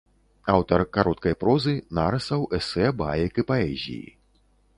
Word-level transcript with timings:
Аўтар 0.53 0.83
кароткай 0.95 1.33
прозы, 1.43 1.73
нарысаў, 1.99 2.41
эсэ, 2.59 2.89
баек 3.05 3.33
і 3.45 3.47
паэзіі. 3.53 4.05